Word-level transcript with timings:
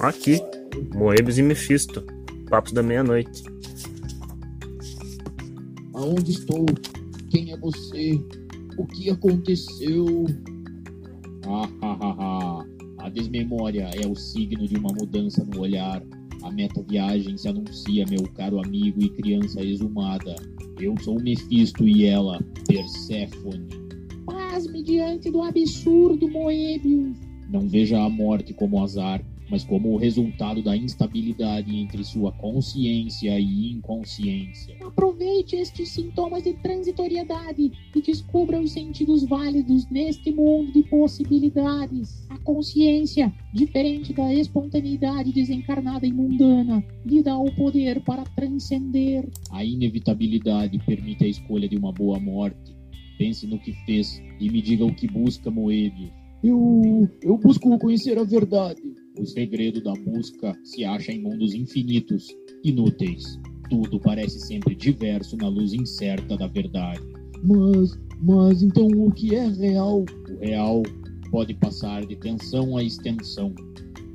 Aqui, 0.00 0.40
Moebius 0.94 1.38
e 1.38 1.42
Mephisto. 1.42 2.04
Papos 2.48 2.72
da 2.72 2.82
meia-noite. 2.82 3.42
Aonde 5.94 6.32
estou? 6.32 6.66
Quem 7.30 7.52
é 7.52 7.56
você? 7.56 8.18
O 8.76 8.86
que 8.86 9.10
aconteceu? 9.10 10.24
Ah. 11.46 12.64
A 12.98 13.08
desmemória 13.08 13.90
é 13.94 14.06
o 14.06 14.14
signo 14.14 14.68
de 14.68 14.76
uma 14.76 14.92
mudança 14.92 15.44
no 15.44 15.60
olhar. 15.60 16.02
A 16.42 16.50
meta-viagem 16.50 17.36
se 17.36 17.48
anuncia, 17.48 18.04
meu 18.08 18.22
caro 18.34 18.60
amigo 18.62 19.02
e 19.02 19.08
criança 19.10 19.62
exumada. 19.62 20.34
Eu 20.78 20.94
sou 21.00 21.18
o 21.18 21.22
Mephisto 21.22 21.86
e 21.86 22.04
ela, 22.04 22.38
Perséfone. 22.66 23.68
Pasme 24.24 24.82
diante 24.82 25.30
do 25.30 25.42
absurdo, 25.42 26.28
Moebius. 26.28 27.16
Não 27.50 27.68
veja 27.68 28.00
a 28.02 28.08
morte 28.08 28.54
como 28.54 28.82
azar, 28.82 29.22
mas 29.50 29.64
como 29.64 29.92
o 29.92 29.96
resultado 29.96 30.62
da 30.62 30.76
instabilidade 30.76 31.74
entre 31.76 32.04
sua 32.04 32.30
consciência 32.32 33.38
e 33.38 33.72
inconsciência. 33.72 34.76
Aproveite 34.80 35.56
estes 35.56 35.88
sintomas 35.90 36.44
de 36.44 36.54
transitoriedade 36.54 37.72
e 37.94 38.00
descubra 38.00 38.60
os 38.60 38.72
sentidos 38.72 39.24
válidos 39.24 39.88
neste 39.90 40.30
mundo 40.30 40.72
de 40.72 40.82
possibilidades. 40.84 42.26
A 42.28 42.38
consciência, 42.38 43.32
diferente 43.52 44.12
da 44.12 44.32
espontaneidade 44.32 45.32
desencarnada 45.32 46.06
e 46.06 46.12
mundana, 46.12 46.84
lhe 47.04 47.22
dá 47.22 47.36
o 47.36 47.50
poder 47.54 48.00
para 48.02 48.24
transcender. 48.24 49.28
A 49.50 49.64
inevitabilidade 49.64 50.78
permite 50.86 51.24
a 51.24 51.28
escolha 51.28 51.68
de 51.68 51.76
uma 51.76 51.92
boa 51.92 52.20
morte. 52.20 52.76
Pense 53.18 53.46
no 53.46 53.58
que 53.58 53.72
fez 53.84 54.22
e 54.38 54.48
me 54.48 54.62
diga 54.62 54.84
o 54.84 54.94
que 54.94 55.06
busca, 55.06 55.50
Moebius. 55.50 56.10
Eu, 56.42 57.06
eu 57.22 57.36
busco 57.36 57.78
conhecer 57.78 58.18
a 58.18 58.24
verdade. 58.24 58.80
O 59.18 59.26
segredo 59.26 59.82
da 59.82 59.92
busca 59.94 60.56
se 60.64 60.84
acha 60.84 61.12
em 61.12 61.20
mundos 61.20 61.54
infinitos, 61.54 62.28
inúteis. 62.64 63.38
Tudo 63.68 64.00
parece 64.00 64.40
sempre 64.40 64.74
diverso 64.74 65.36
na 65.36 65.48
luz 65.48 65.72
incerta 65.72 66.36
da 66.36 66.46
verdade. 66.46 67.00
Mas, 67.42 67.98
mas 68.20 68.62
então 68.62 68.86
o 68.86 69.10
que 69.10 69.34
é 69.34 69.48
real? 69.48 70.04
O 70.28 70.38
real 70.40 70.82
pode 71.30 71.54
passar 71.54 72.04
de 72.06 72.16
tensão 72.16 72.76
a 72.76 72.82
extensão, 72.82 73.54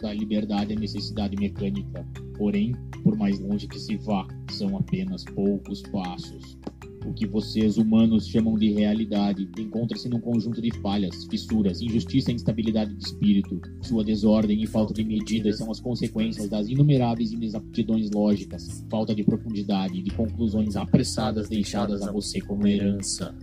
da 0.00 0.12
liberdade 0.12 0.72
à 0.72 0.76
necessidade 0.76 1.36
mecânica. 1.36 2.06
Porém, 2.36 2.74
por 3.02 3.16
mais 3.16 3.38
longe 3.38 3.68
que 3.68 3.78
se 3.78 3.96
vá, 3.96 4.26
são 4.50 4.76
apenas 4.76 5.24
poucos 5.24 5.82
passos. 5.82 6.58
O 7.06 7.12
que 7.12 7.26
vocês 7.26 7.76
humanos 7.76 8.26
chamam 8.26 8.56
de 8.56 8.72
realidade 8.72 9.48
encontra-se 9.58 10.08
num 10.08 10.20
conjunto 10.20 10.60
de 10.62 10.70
falhas, 10.80 11.26
fissuras, 11.26 11.82
injustiça 11.82 12.30
e 12.30 12.34
instabilidade 12.34 12.94
de 12.94 13.04
espírito. 13.04 13.60
Sua 13.82 14.02
desordem 14.02 14.62
e 14.62 14.66
falta 14.66 14.94
de 14.94 15.04
medidas 15.04 15.58
são 15.58 15.70
as 15.70 15.80
consequências 15.80 16.48
das 16.48 16.68
inumeráveis 16.68 17.32
inexatidões 17.32 18.10
lógicas, 18.10 18.84
falta 18.90 19.14
de 19.14 19.22
profundidade 19.22 19.98
e 19.98 20.02
de 20.02 20.10
conclusões 20.10 20.76
apressadas 20.76 21.48
deixadas 21.48 22.02
a 22.02 22.10
você 22.10 22.40
como 22.40 22.66
herança. 22.66 23.34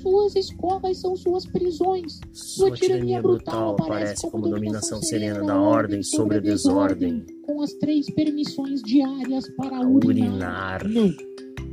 Suas 0.00 0.36
escovas 0.36 0.98
são 0.98 1.16
suas 1.16 1.46
prisões. 1.46 2.20
Sua, 2.32 2.68
Sua 2.68 2.76
tirania 2.76 3.20
brutal 3.20 3.72
aparece 3.72 4.30
como 4.30 4.48
dominação 4.48 5.02
serena 5.02 5.42
da 5.42 5.60
ordem 5.60 6.02
sobre 6.02 6.36
a 6.36 6.40
desordem. 6.40 7.24
Com 7.42 7.60
as 7.62 7.72
três 7.74 8.08
permissões 8.10 8.82
diárias 8.82 9.48
para 9.56 9.80
urinar. 9.80 10.84
urinar. 10.84 10.88
Não, 10.88 11.12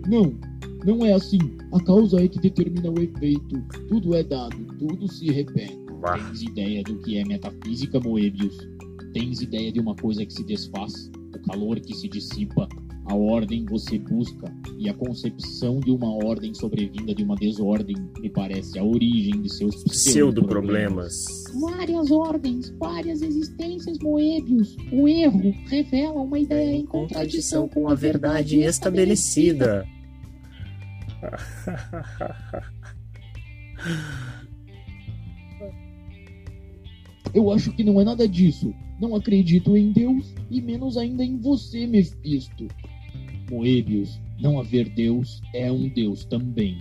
não, 0.08 0.38
não 0.86 1.06
é 1.06 1.14
assim. 1.14 1.40
A 1.72 1.84
causa 1.84 2.24
é 2.24 2.28
que 2.28 2.40
determina 2.40 2.90
o 2.90 3.00
efeito. 3.00 3.62
Tudo 3.88 4.16
é 4.16 4.24
dado, 4.24 4.58
tudo 4.78 5.08
se 5.12 5.32
repete. 5.32 5.78
Bah. 6.02 6.18
Tens 6.18 6.42
ideia 6.42 6.84
do 6.84 6.98
que 7.00 7.18
é 7.18 7.26
metafísica, 7.26 8.00
Moebius? 8.00 8.58
Tens 9.14 9.42
ideia 9.42 9.72
de 9.72 9.80
uma 9.80 9.96
coisa 9.96 10.26
que 10.26 10.34
se 10.34 10.44
desfaz? 10.44 11.10
O 11.36 11.40
calor 11.48 11.80
que 11.80 11.94
se 11.94 12.08
dissipa? 12.10 12.68
A 13.06 13.16
ordem 13.16 13.66
você 13.66 13.98
busca 14.00 14.54
e 14.78 14.90
a 14.90 14.94
concepção 14.94 15.80
de 15.80 15.92
uma 15.92 16.10
ordem 16.26 16.54
sobrevinda 16.54 17.14
de 17.14 17.24
uma 17.24 17.36
desordem 17.36 17.96
me 18.20 18.30
parece 18.30 18.80
a 18.80 18.84
origem 18.84 19.42
de 19.42 19.50
seus 19.54 19.84
pseudo-problemas. 19.84 21.26
Pseudo-problemas. 21.26 21.43
Várias 21.60 22.10
ordens, 22.12 22.70
várias 22.80 23.22
existências, 23.22 24.00
Moebius. 24.00 24.76
O 24.92 25.08
erro 25.08 25.54
revela 25.68 26.22
uma 26.22 26.40
ideia 26.40 26.76
em 26.76 26.86
contradição 26.86 27.68
com 27.68 27.88
a 27.88 27.96
verdade 27.96 28.60
estabelecida. 28.62 29.86
Eu 37.34 37.52
acho 37.52 37.74
que 37.74 37.84
não 37.84 38.00
é 38.00 38.04
nada 38.04 38.28
disso. 38.28 38.74
Não 39.02 39.16
acredito 39.16 39.76
em 39.76 39.92
Deus 39.92 40.34
e 40.52 40.62
menos 40.62 40.98
ainda 40.98 41.24
em 41.24 41.38
você, 41.38 41.88
Mephisto. 41.88 42.68
Moebius, 43.50 44.20
não 44.40 44.60
haver 44.60 44.90
Deus 44.90 45.42
é 45.54 45.72
um 45.72 45.90
Deus 45.90 46.26
também. 46.26 46.78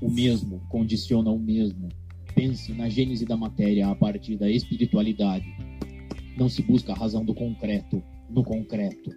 O 0.00 0.10
mesmo 0.10 0.60
condiciona 0.68 1.30
o 1.30 1.38
mesmo. 1.38 1.88
Pense 2.40 2.72
na 2.72 2.88
gênese 2.88 3.26
da 3.26 3.36
matéria 3.36 3.88
a 3.88 3.94
partir 3.94 4.38
da 4.38 4.48
espiritualidade. 4.48 5.44
Não 6.38 6.48
se 6.48 6.62
busca 6.62 6.90
a 6.90 6.94
razão 6.96 7.22
do 7.22 7.34
concreto 7.34 8.02
no 8.30 8.42
concreto. 8.42 9.10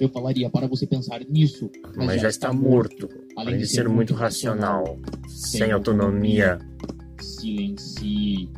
Eu 0.00 0.08
falaria 0.08 0.50
para 0.50 0.66
você 0.66 0.84
pensar 0.84 1.20
nisso, 1.28 1.70
Mas 1.94 2.20
já 2.20 2.28
está 2.28 2.52
morto, 2.52 3.08
além 3.36 3.56
de 3.56 3.68
ser 3.68 3.88
muito 3.88 4.14
racional, 4.14 4.98
sem 5.28 5.70
autonomia. 5.70 6.58
Silencie. 7.20 8.50